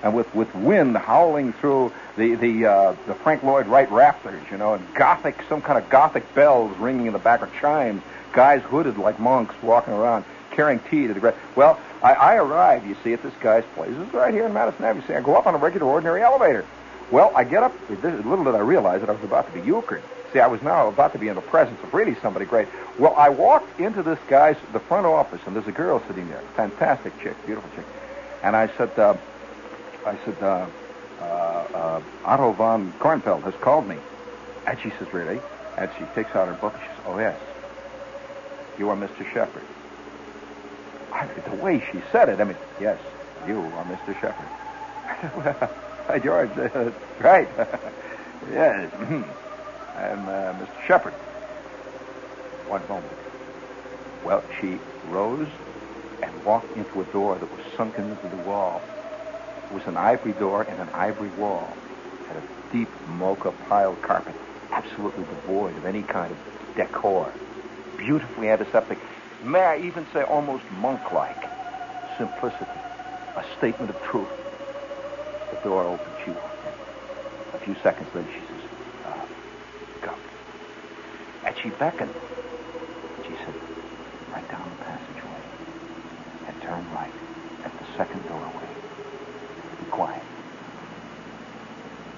[0.04, 4.58] and with, with wind howling through the the uh, the Frank Lloyd Wright rafters, you
[4.58, 8.02] know, and gothic some kind of gothic bells ringing in the back of chimes,
[8.34, 11.36] guys hooded like monks walking around carrying tea to the great.
[11.56, 13.92] Well, I, I arrived, you see, at this guy's place.
[13.92, 15.06] This is right here in Madison Avenue.
[15.08, 16.66] See, I go up on a regular ordinary elevator.
[17.12, 17.74] Well, I get up.
[17.90, 20.02] Little did I realize that I was about to be euchred.
[20.32, 22.68] See, I was now about to be in the presence of really somebody great.
[23.00, 26.42] Well, I walked into this guy's the front office, and there's a girl sitting there,
[26.56, 27.86] fantastic chick, beautiful chick,
[28.44, 28.98] and I said.
[28.98, 29.16] Uh,
[30.06, 30.68] I said, uh,
[31.20, 33.98] uh, uh, Otto von Kornfeld has called me.
[34.66, 35.40] And she says, really?
[35.78, 37.40] And she takes out her book and she says, oh, yes.
[38.78, 39.26] You are Mr.
[39.34, 39.64] Shepard.
[41.12, 42.98] I, the way she said it, I mean, yes,
[43.48, 44.20] you are Mr.
[44.20, 44.50] Shepard.
[45.36, 47.48] Well, George, uh, right.
[48.52, 48.90] yes,
[49.96, 50.68] I'm uh, Mr.
[50.88, 51.14] Shepard.
[52.68, 53.12] One moment.
[54.24, 55.48] Well, she rose
[56.22, 58.82] and walked into a door that was sunken into the wall.
[59.72, 61.78] Was an ivory door and an ivory wall.
[62.28, 64.36] Had a deep mocha piled carpet,
[64.72, 66.38] absolutely devoid of any kind of
[66.76, 67.32] decor.
[67.98, 68.98] Beautifully antiseptic.
[69.44, 71.50] May I even say almost monk-like.
[72.18, 72.66] Simplicity.
[73.38, 74.30] A statement of truth.
[75.52, 76.16] The door opened.
[76.26, 77.60] She walked in.
[77.60, 78.62] A few seconds later, she says,
[79.06, 79.26] uh,
[80.02, 80.20] come.
[81.46, 82.12] And she beckoned.
[83.28, 83.54] She said,
[84.34, 85.44] right down the passageway
[86.48, 87.14] and turn right
[87.64, 88.70] at the second doorway
[89.90, 90.24] quiet.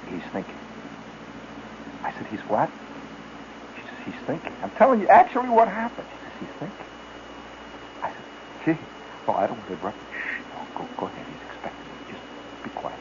[0.08, 0.56] He's thinking.
[2.04, 2.70] I said, he's what?
[3.76, 4.54] She says, he's thinking.
[4.62, 6.08] I'm telling you actually what happened.
[6.40, 6.86] He's thinking.
[8.04, 8.82] I said, gee,
[9.26, 9.98] well, I don't want to interrupt.
[10.12, 11.26] Shh, no, go, go ahead.
[11.28, 12.12] He's expecting me.
[12.12, 13.00] Just be quiet.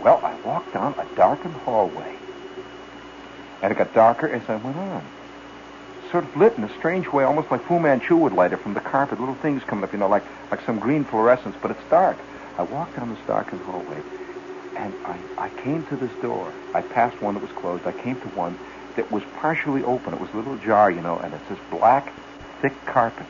[0.00, 2.16] Well, I walked down a darkened hallway.
[3.60, 5.04] And it got darker as I went on.
[6.10, 8.72] Sort of lit in a strange way, almost like Fu Manchu would light it from
[8.72, 9.20] the carpet.
[9.20, 12.16] Little things coming up, you know, like like some green fluorescence, but it's dark.
[12.56, 14.00] I walked down this darkened hallway,
[14.76, 16.50] and I, I came to this door.
[16.72, 17.86] I passed one that was closed.
[17.86, 18.58] I came to one
[18.98, 20.12] that was partially open.
[20.12, 22.12] It was a little jar, you know, and it's this black,
[22.60, 23.26] thick carpet.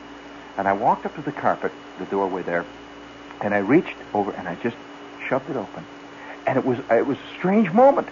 [0.57, 2.65] And I walked up to the carpet, the doorway there,
[3.39, 4.75] and I reached over and I just
[5.27, 5.85] shoved it open.
[6.47, 8.07] And it was it was a strange moment.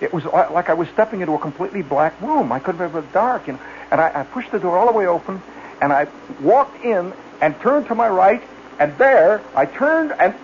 [0.00, 2.50] It was like I was stepping into a completely black room.
[2.50, 3.60] I couldn't remember dark, you know.
[3.92, 5.40] And I, I pushed the door all the way open,
[5.80, 6.08] and I
[6.40, 8.42] walked in and turned to my right,
[8.80, 10.34] and there I turned and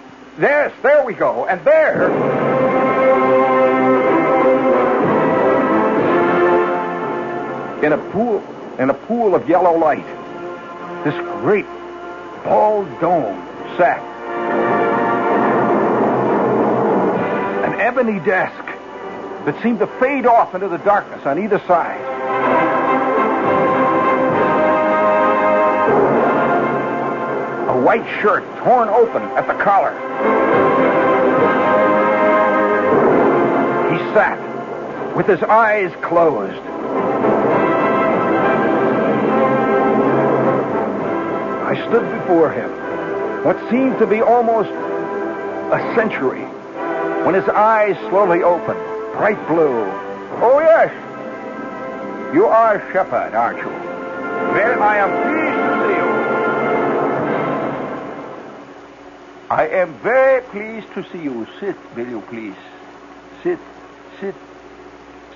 [0.41, 2.62] yes, there we go, and there.
[7.83, 8.39] In a pool,
[8.79, 10.07] in a pool of yellow light,
[11.03, 11.67] this great
[12.45, 13.45] bald dome
[13.77, 13.99] sat.
[17.65, 18.65] An ebony desk
[19.47, 22.01] that seemed to fade off into the darkness on either side.
[27.69, 29.93] A white shirt torn open at the collar.
[33.91, 36.63] He sat with his eyes closed.
[41.73, 42.71] I stood before him,
[43.45, 46.45] what seemed to be almost a century,
[47.25, 48.79] when his eyes slowly opened,
[49.15, 49.81] bright blue.
[50.43, 50.93] Oh, yes.
[52.35, 53.71] You are Shepherd, aren't you?
[53.71, 56.11] Well, I am pleased to see you.
[59.49, 61.47] I am very pleased to see you.
[61.59, 62.61] Sit, will you please?
[63.43, 63.59] Sit,
[64.21, 64.35] sit,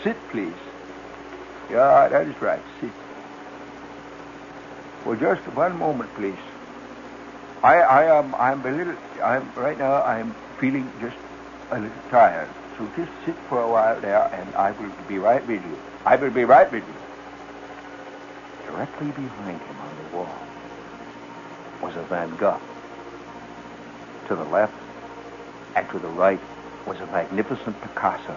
[0.03, 0.53] sit, please.
[1.71, 2.61] Yeah, that is right.
[2.83, 2.91] Sit.
[5.07, 6.43] For just one moment, please.
[7.63, 11.15] I, I am, I'm a little, I'm, right now, I'm feeling just
[11.71, 12.51] a little tired.
[12.77, 15.79] So just sit for a while there, and I will be right with you.
[16.05, 16.97] I will be right with you.
[18.67, 20.37] Directly behind him on the wall
[21.81, 22.59] was a Van Gogh.
[24.27, 24.75] To the left
[25.77, 26.41] and to the right
[26.85, 28.35] was a magnificent Picasso,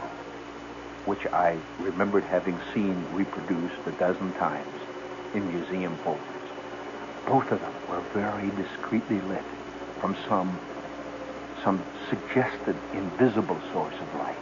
[1.06, 4.80] which I remembered having seen reproduced a dozen times
[5.34, 6.39] in museum folders.
[7.30, 9.44] Both of them were very discreetly lit
[10.02, 10.58] from some
[11.64, 14.36] some suggested invisible source of light.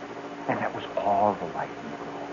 [0.47, 2.31] And that was all the light in the room,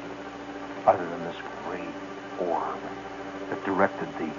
[0.86, 1.36] other than this
[1.66, 2.78] great orb
[3.50, 4.30] that directed the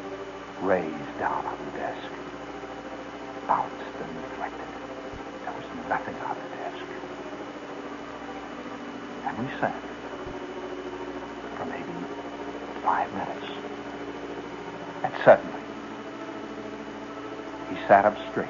[0.65, 2.10] rays down on the desk.
[3.45, 4.69] Bounced and reflected.
[5.43, 6.86] There was nothing on the desk.
[9.25, 9.75] And we sat
[11.58, 11.91] for maybe
[12.84, 13.51] five minutes.
[15.04, 15.54] And suddenly,
[17.69, 18.47] he sat up straight,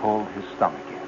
[0.00, 1.00] pulled his stomach in.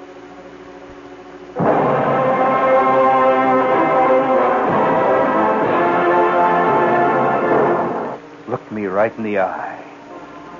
[8.51, 9.83] Looked me right in the eye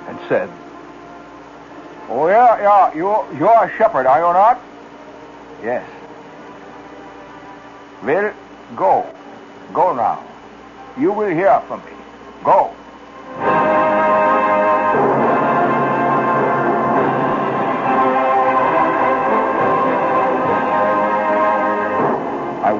[0.07, 0.49] and said,
[2.09, 4.61] Oh, yeah, yeah, you, you're a shepherd, are you not?
[5.63, 5.89] Yes.
[8.03, 8.33] Well,
[8.75, 9.09] go.
[9.73, 10.23] Go now.
[10.97, 11.91] You will hear from me.
[12.43, 12.75] Go.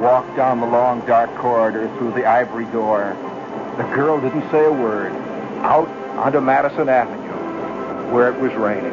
[0.04, 3.16] Walked down the long, dark corridor through the ivory door.
[3.78, 5.10] The girl didn't say a word.
[5.62, 5.88] Out
[6.18, 8.92] onto Madison Avenue, where it was raining.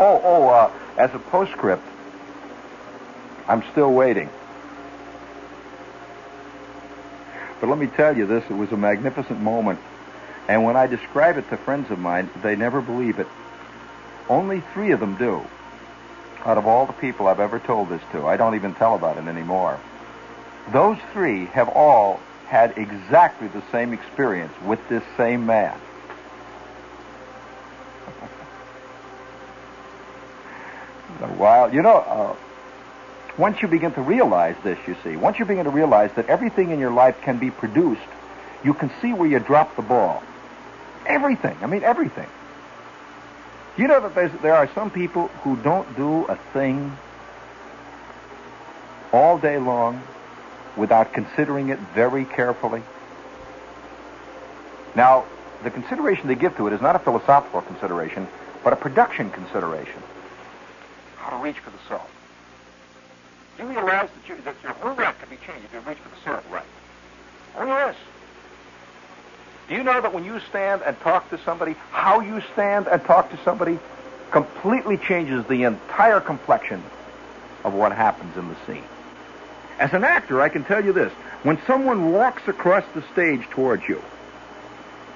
[0.00, 1.91] oh, oh, uh, as a postscript,
[3.52, 4.30] I'm still waiting.
[7.60, 9.78] But let me tell you this, it was a magnificent moment.
[10.48, 13.26] And when I describe it to friends of mine, they never believe it.
[14.30, 15.44] Only three of them do.
[16.46, 19.18] Out of all the people I've ever told this to, I don't even tell about
[19.18, 19.78] it anymore.
[20.72, 25.76] Those three have all had exactly the same experience with this same man.
[31.36, 32.34] While you know, uh,
[33.38, 36.70] once you begin to realize this, you see, once you begin to realize that everything
[36.70, 38.00] in your life can be produced,
[38.64, 40.22] you can see where you drop the ball.
[41.06, 41.56] Everything.
[41.62, 42.28] I mean, everything.
[43.76, 46.96] You know that there are some people who don't do a thing
[49.12, 50.02] all day long
[50.76, 52.82] without considering it very carefully.
[54.94, 55.24] Now,
[55.64, 58.28] the consideration they give to it is not a philosophical consideration,
[58.62, 60.02] but a production consideration.
[61.16, 62.11] How to reach for the soap.
[63.70, 66.08] You realize that, you, that your whole life can be changed if you reach for
[66.08, 66.64] the syrup right?
[67.56, 67.96] Oh, yes.
[69.68, 73.02] Do you know that when you stand and talk to somebody, how you stand and
[73.04, 73.78] talk to somebody
[74.30, 76.82] completely changes the entire complexion
[77.64, 78.84] of what happens in the scene?
[79.78, 81.12] As an actor, I can tell you this.
[81.42, 84.02] When someone walks across the stage towards you,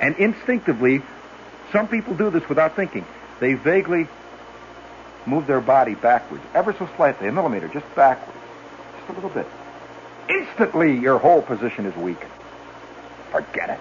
[0.01, 1.03] and instinctively,
[1.73, 3.05] some people do this without thinking,
[3.41, 4.09] they vaguely
[5.27, 8.36] move their body backwards, ever so slightly, a millimeter, just backwards,
[9.09, 9.47] a little bit.
[10.29, 12.31] Instantly, your whole position is weakened.
[13.31, 13.81] Forget it.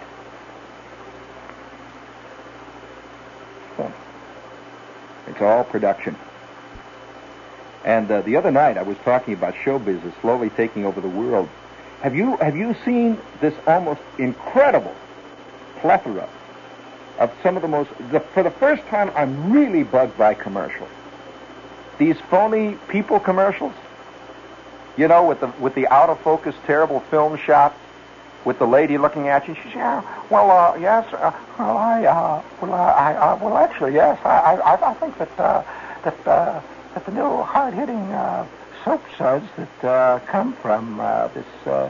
[5.36, 6.16] It's all production.
[7.84, 11.10] And uh, the other night, I was talking about show business slowly taking over the
[11.10, 11.50] world.
[12.02, 14.96] Have you have you seen this almost incredible
[15.82, 16.30] plethora
[17.20, 17.90] of some of the most?
[18.12, 20.90] The, for the first time, I'm really bugged by commercials.
[21.98, 23.74] These phony people commercials.
[24.98, 27.78] You know, with the with the out of focus, terrible film shots,
[28.46, 29.56] with the lady looking at you.
[29.56, 33.58] She says, "Yeah, well, uh, yes, uh, well, I, uh, well, uh, I, uh, well,
[33.58, 35.64] actually, yes, I, I, I think that uh,
[36.04, 36.62] that uh,
[36.94, 38.48] that the new hard-hitting uh,
[38.86, 41.90] soap suds that uh, come from uh, this uh,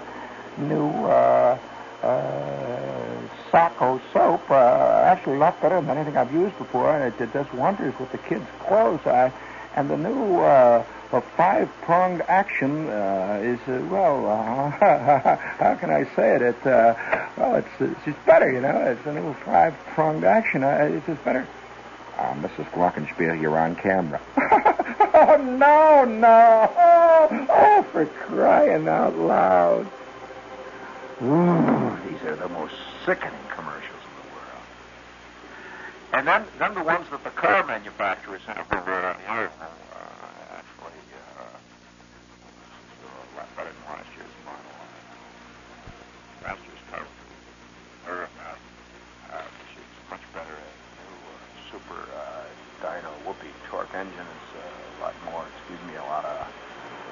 [0.57, 1.57] new uh,
[2.01, 7.21] uh, Sacco soap uh, actually a lot better than anything I've used before, and it,
[7.21, 9.05] it does wonders with the kids' clothes.
[9.05, 9.31] I,
[9.75, 14.69] and the new uh, five-pronged action uh, is, uh, well, uh,
[15.57, 16.41] how can I say it?
[16.41, 16.95] It, uh,
[17.37, 18.77] well, it's, it's better, you know.
[18.77, 20.63] It's a new five-pronged action.
[20.63, 21.47] Uh, it's just better.
[22.17, 22.69] Uh, Mrs.
[22.71, 24.21] Glockenspiel, you're on camera.
[24.37, 26.71] oh, no, no.
[26.77, 29.87] Oh, oh, for crying out loud.
[31.21, 32.75] Ooh, these are the most
[33.05, 34.65] sickening commercials in the world.
[36.13, 39.15] And then, then the ones that the car manufacturers have uh,
[43.55, 44.71] better than last year's model.
[46.43, 47.15] Last year's car was
[48.05, 48.55] or, uh,
[49.33, 49.41] uh,
[49.71, 50.53] she's much better.
[50.53, 52.45] New uh, super uh,
[52.83, 55.45] dyno whoopee torque engine is uh, a lot more.
[55.57, 56.47] Excuse me, a lot of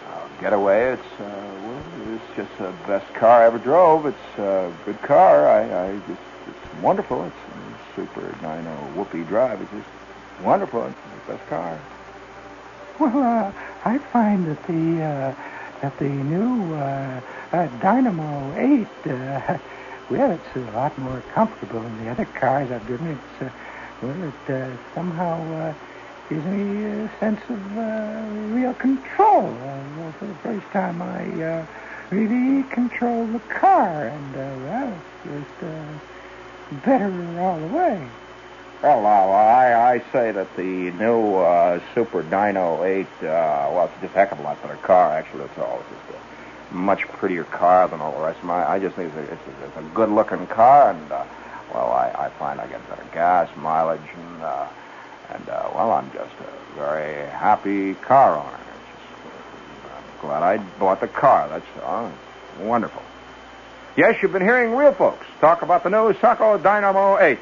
[0.07, 0.93] uh, getaway.
[0.93, 1.23] It's uh,
[1.63, 4.05] well, it's just the best car I ever drove.
[4.05, 5.47] It's a good car.
[5.47, 7.23] I, I just it's wonderful.
[7.25, 9.61] It's a super dyno whoopee drive.
[9.61, 9.89] It's just
[10.43, 10.85] wonderful.
[10.85, 11.79] It's the best car.
[12.99, 13.51] Well, uh,
[13.85, 15.35] I find that the uh,
[15.81, 17.21] that the new uh,
[17.51, 19.57] uh, Dynamo 8, uh,
[20.09, 23.07] well, it's a lot more comfortable than the other cars I've driven.
[23.07, 23.49] It's uh,
[24.01, 25.73] well, it uh, somehow uh,
[26.33, 28.25] gives me a sense of uh,
[28.55, 29.45] real control.
[29.45, 31.65] Uh, for the first time, I uh,
[32.09, 38.07] really control the car, and uh, well, it's just uh, better all the way.
[38.81, 44.01] Well, now, I, I say that the new uh, Super Dyno 8, uh, well, it's
[44.01, 45.43] just a heck of a lot better car, actually.
[45.43, 45.81] It's all.
[45.81, 46.19] It's just
[46.71, 48.67] a much prettier car than all the rest of my.
[48.67, 51.23] I just think it's a, it's a, it's a good-looking car, and, uh,
[51.73, 54.67] well, I, I find I get better gas mileage, and, uh,
[55.29, 58.49] and uh, well, I'm just a very happy car owner.
[58.49, 61.49] Just, uh, I'm glad I bought the car.
[61.49, 61.65] That's
[62.59, 63.01] wonderful.
[63.95, 67.37] Yes, you've been hearing real folks talk about the new Sacco Dynamo 8.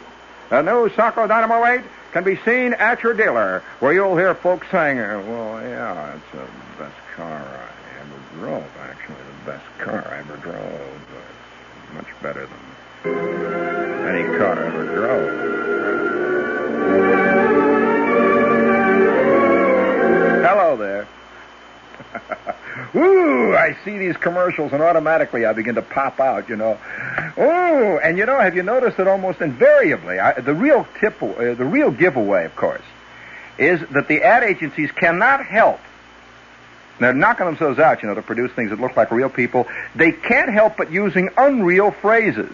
[0.49, 4.67] The new Sacco Dynamo 8 can be seen at your dealer, where you'll hear folks
[4.69, 10.07] saying, uh, well, yeah, it's the best car I ever drove, actually, the best car
[10.11, 11.01] I ever drove.
[11.85, 12.59] It's much better than
[14.07, 16.40] any car I ever drove.
[22.93, 26.77] Ooh, I see these commercials and automatically I begin to pop out, you know.
[27.37, 31.53] Oh, and you know, have you noticed that almost invariably, I, the real tip, uh,
[31.53, 32.83] the real giveaway, of course,
[33.57, 35.79] is that the ad agencies cannot help.
[36.99, 39.67] They're knocking themselves out, you know, to produce things that look like real people.
[39.95, 42.53] They can't help but using unreal phrases.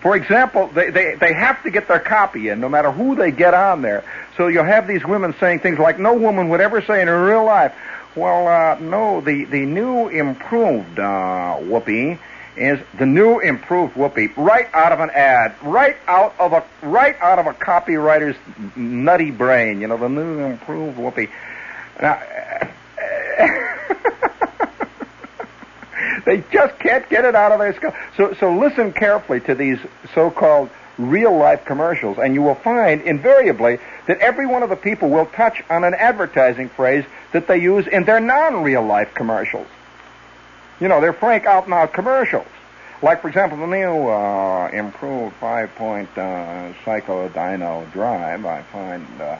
[0.00, 3.30] For example, they, they, they have to get their copy in no matter who they
[3.32, 4.04] get on there.
[4.36, 7.26] So you'll have these women saying things like no woman would ever say in her
[7.26, 7.74] real life,
[8.16, 12.18] well, uh, no, the, the new improved uh, whoopee
[12.56, 17.16] is the new improved whoopee right out of an ad, right out of a right
[17.20, 18.36] out of a copywriter's
[18.76, 19.80] nutty brain.
[19.80, 21.28] You know, the new improved whoopee.
[22.02, 22.18] Now,
[26.26, 27.94] they just can't get it out of their skull.
[28.16, 29.78] So, so listen carefully to these
[30.14, 30.70] so-called
[31.08, 35.26] real life commercials, and you will find invariably that every one of the people will
[35.26, 39.66] touch on an advertising phrase that they use in their non real life commercials.
[40.80, 42.46] You know, they're frank out and out commercials.
[43.02, 49.06] Like, for example, the new uh, improved five point uh, Psycho Dyno Drive, I find,
[49.20, 49.38] uh,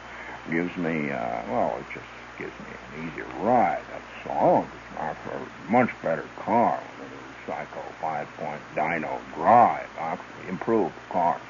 [0.51, 2.07] gives me, uh, well, it just
[2.39, 3.83] gives me an easier ride.
[3.91, 4.67] That's all.
[4.93, 6.81] It's a much better car
[7.51, 9.89] Psycho 5-point dyno drive.
[9.99, 11.41] Actually, improved cars.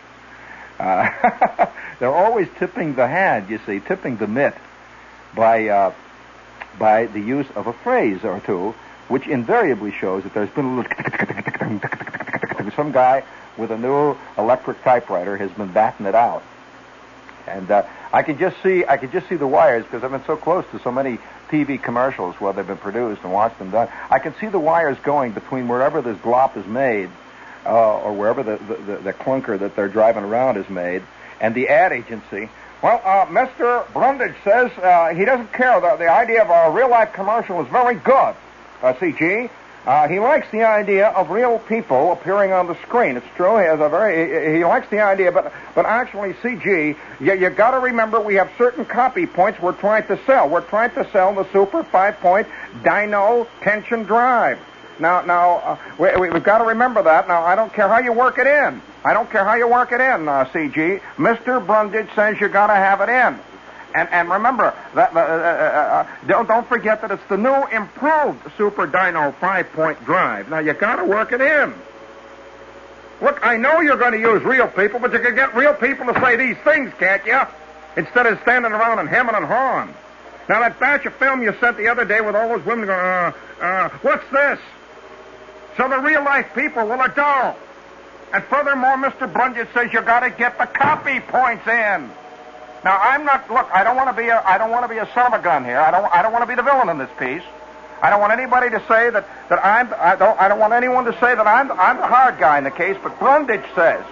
[0.80, 1.66] Uh,
[1.98, 4.54] they're always tipping the hand, you see, tipping the mitt
[5.34, 5.92] by uh,
[6.78, 8.74] by the use of a phrase or two,
[9.08, 13.22] which invariably shows that there's been a little some guy
[13.58, 16.42] with a new electric typewriter has been batting it out.
[17.46, 20.24] And uh, I can just see I can just see the wires because I've been
[20.24, 21.18] so close to so many
[21.50, 23.88] TV commercials where they've been produced and watched them done.
[24.08, 27.10] I can see the wires going between wherever this glop is made,
[27.66, 31.02] uh, or wherever the, the, the, clunker that they're driving around is made,
[31.40, 32.48] and the ad agency.
[32.82, 33.90] Well, uh, Mr.
[33.92, 35.80] Brundage says uh, he doesn't care.
[35.80, 38.34] The, the idea of a real life commercial is very good,
[38.82, 39.50] uh, CG.
[39.86, 43.16] Uh, he likes the idea of real people appearing on the screen.
[43.16, 43.56] It's true.
[43.58, 47.50] He has a very he, he likes the idea, but but actually, CG, you, you
[47.50, 50.48] got to remember we have certain copy points we're trying to sell.
[50.48, 52.46] We're trying to sell the Super Five Point
[52.82, 54.58] Dyno Tension Drive.
[55.00, 57.26] Now, now uh, we, we, have got to remember that.
[57.26, 58.82] Now, I don't care how you work it in.
[59.04, 61.00] I don't care how you work it in, uh, CG.
[61.16, 61.64] Mr.
[61.64, 63.40] Brundage says you've got to have it in.
[63.94, 68.40] And, and remember, that, uh, uh, uh, don't, don't forget that it's the new improved
[68.56, 70.48] Super Dyno five-point drive.
[70.48, 71.74] Now, you got to work it in.
[73.20, 76.06] Look, I know you're going to use real people, but you can get real people
[76.12, 77.40] to say these things, can't you?
[77.96, 79.92] Instead of standing around and hemming and hawing.
[80.48, 82.98] Now, that batch of film you sent the other day with all those women going,
[82.98, 84.58] uh, uh, what's this?
[85.76, 87.56] So the real life people will adore.
[88.32, 89.32] And furthermore, Mr.
[89.32, 92.10] Brundage says you got to get the copy points in.
[92.84, 93.50] Now, I'm not.
[93.50, 94.40] Look, I don't want to be a.
[94.40, 95.78] I don't want to be a son of a gun here.
[95.78, 96.06] I don't.
[96.14, 97.42] I don't want to be the villain in this piece.
[98.00, 99.92] I don't want anybody to say that that I'm.
[99.98, 100.40] I don't.
[100.40, 101.70] I don't want anyone to say that I'm.
[101.72, 102.96] I'm the hard guy in the case.
[103.02, 104.04] But Brundage says.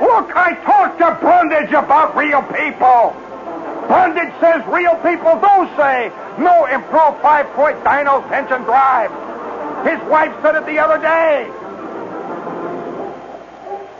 [0.00, 3.12] Look, I talked to Brundage about real people.
[3.86, 9.10] Brundage says real people do say no improved five-point dyno tension drive.
[9.84, 11.48] His wife said it the other day.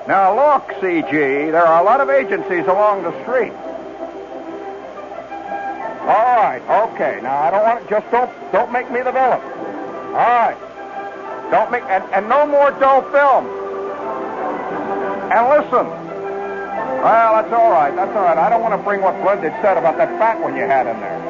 [0.07, 3.53] Now look, CG, there are a lot of agencies along the street.
[6.03, 6.61] All right,
[6.91, 7.21] okay.
[7.23, 9.41] Now I don't want to just don't don't make me the villain.
[10.11, 10.57] All right.
[11.51, 13.47] Don't make and, and no more dough film.
[15.31, 15.87] And listen.
[17.01, 17.95] Well, that's all right.
[17.95, 18.37] That's all right.
[18.37, 20.99] I don't want to bring what Blended said about that fat one you had in
[21.01, 21.30] there.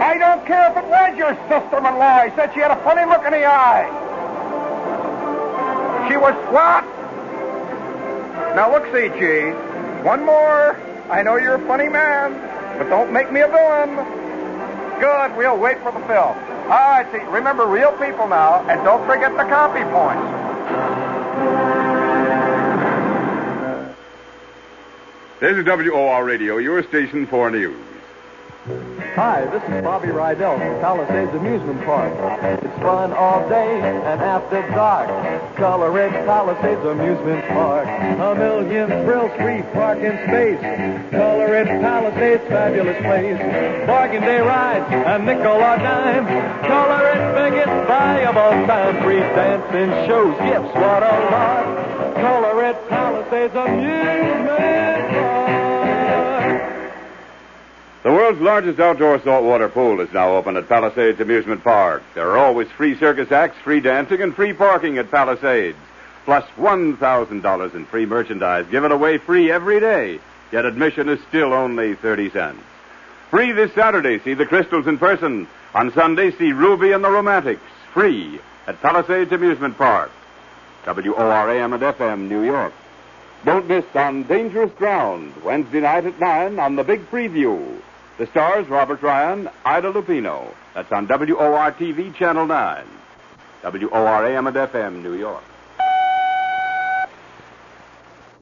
[0.00, 2.24] I don't care if it was your sister-in-law.
[2.24, 3.86] He said she had a funny look in the eye.
[6.08, 6.84] She was what?
[8.56, 10.04] Now look, CG.
[10.04, 10.80] One more.
[11.10, 12.32] I know you're a funny man,
[12.78, 13.96] but don't make me a villain.
[15.00, 15.36] Good.
[15.36, 16.36] We'll wait for the film.
[16.64, 17.18] All right, see.
[17.30, 20.44] Remember, real people now, and don't forget the copy points.
[25.40, 27.93] This is WOR Radio, your station for news.
[28.64, 32.14] Hi, this is Bobby Rydell from Palisades Amusement Park.
[32.64, 35.06] It's fun all day and after dark.
[35.56, 35.92] Color
[36.24, 37.86] Palisades Amusement Park.
[37.86, 40.60] A million thrills, free parking space.
[41.10, 43.36] Color Palisades, fabulous place.
[43.86, 46.24] Bargain day rides, a nickel or dime.
[46.64, 49.02] Color it biggest buy of all time.
[49.02, 52.14] Free dancing shows, gifts, what a lot.
[52.16, 54.53] Color it Palisades Amusement
[58.04, 62.02] The world's largest outdoor saltwater pool is now open at Palisades Amusement Park.
[62.14, 65.78] There are always free circus acts, free dancing, and free parking at Palisades.
[66.26, 70.20] Plus $1,000 in free merchandise given away free every day.
[70.52, 72.62] Yet admission is still only 30 cents.
[73.30, 75.48] Free this Saturday, see the Crystals in person.
[75.74, 77.62] On Sunday, see Ruby and the Romantics.
[77.94, 80.10] Free at Palisades Amusement Park.
[80.86, 82.74] WORAM and FM, New York.
[83.46, 87.80] Don't miss on Dangerous Ground, Wednesday night at 9 on the Big Preview.
[88.16, 90.54] The stars Robert Ryan, Ida Lupino.
[90.72, 92.84] That's on WOR TV Channel 9.
[93.64, 95.42] WORAM and FM, New York.